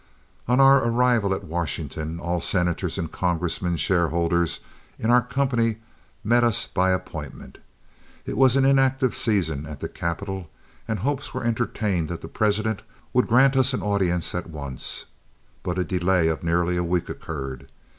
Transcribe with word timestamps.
On 0.47 0.59
our 0.59 0.83
arrival 0.83 1.31
at 1.31 1.43
Washington, 1.43 2.19
all 2.19 2.41
senators 2.41 2.97
and 2.97 3.11
congressmen 3.11 3.77
shareholders 3.77 4.59
in 4.97 5.11
our 5.11 5.21
company 5.21 5.75
met 6.23 6.43
us 6.43 6.65
by 6.65 6.89
appointment. 6.89 7.59
It 8.25 8.35
was 8.35 8.55
an 8.55 8.65
inactive 8.65 9.15
season 9.15 9.67
at 9.67 9.79
the 9.79 9.87
capital, 9.87 10.49
and 10.87 10.97
hopes 10.97 11.35
were 11.35 11.43
entertained 11.43 12.09
that 12.09 12.21
the 12.21 12.27
President 12.27 12.81
would 13.13 13.27
grant 13.27 13.55
us 13.55 13.75
an 13.75 13.83
audience 13.83 14.33
at 14.33 14.49
once; 14.49 15.05
but 15.61 15.77
a 15.77 15.83
delay 15.83 16.29
of 16.29 16.41
nearly 16.43 16.77
a 16.77 16.83
week 16.83 17.07
occurred. 17.07 17.67